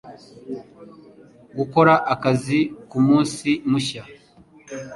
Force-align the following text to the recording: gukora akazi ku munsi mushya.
gukora 1.57 1.93
akazi 2.13 2.59
ku 2.89 2.97
munsi 3.07 3.49
mushya. 3.69 4.03